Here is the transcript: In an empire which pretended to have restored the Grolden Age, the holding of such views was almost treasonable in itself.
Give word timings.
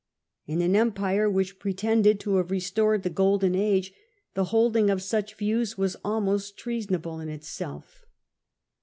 In 0.47 0.63
an 0.63 0.75
empire 0.75 1.29
which 1.29 1.59
pretended 1.59 2.19
to 2.21 2.37
have 2.37 2.49
restored 2.49 3.03
the 3.03 3.11
Grolden 3.11 3.53
Age, 3.55 3.93
the 4.33 4.45
holding 4.45 4.89
of 4.89 4.99
such 5.03 5.35
views 5.35 5.77
was 5.77 5.95
almost 6.03 6.57
treasonable 6.57 7.19
in 7.19 7.29
itself. 7.29 8.03